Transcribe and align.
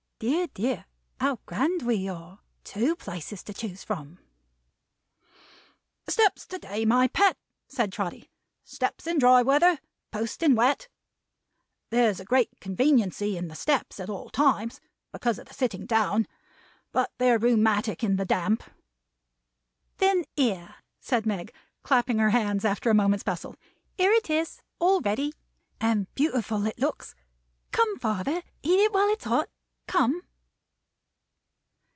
Dear, 0.23 0.45
dear, 0.53 0.85
how 1.19 1.39
grand 1.47 1.81
we 1.81 2.07
are. 2.07 2.41
Two 2.63 2.95
places 2.95 3.41
to 3.41 3.55
choose 3.55 3.83
from!" 3.83 4.19
"The 6.05 6.11
steps 6.11 6.45
to 6.45 6.59
day, 6.59 6.85
my 6.85 7.07
Pet," 7.07 7.39
said 7.67 7.91
Trotty. 7.91 8.29
"Steps 8.63 9.07
in 9.07 9.17
dry 9.17 9.41
weather. 9.41 9.79
Post 10.11 10.43
in 10.43 10.53
wet. 10.53 10.87
There's 11.89 12.19
a 12.19 12.23
great 12.23 12.51
conveniency 12.59 13.35
in 13.35 13.47
the 13.47 13.55
steps 13.55 13.99
at 13.99 14.11
all 14.11 14.29
times, 14.29 14.79
because 15.11 15.39
of 15.39 15.47
the 15.47 15.55
sitting 15.55 15.87
down; 15.87 16.27
but 16.91 17.11
they're 17.17 17.39
rheumatic 17.39 18.03
in 18.03 18.17
the 18.17 18.23
damp." 18.25 18.61
"Then 19.97 20.25
here," 20.35 20.75
said 20.99 21.25
Meg, 21.25 21.51
clapping 21.81 22.19
her 22.19 22.29
hands, 22.29 22.63
after 22.63 22.91
a 22.91 22.93
moment's 22.93 23.23
bustle; 23.23 23.55
"here 23.97 24.11
it 24.11 24.29
is, 24.29 24.61
all 24.77 25.01
ready! 25.01 25.33
And 25.79 26.13
beautiful 26.13 26.67
it 26.67 26.77
looks! 26.77 27.15
Come, 27.71 27.97
father. 27.97 28.43
Eat 28.61 28.79
it 28.81 28.93
while 28.93 29.07
it's 29.09 29.23
hot. 29.23 29.49
Come!" 29.87 30.21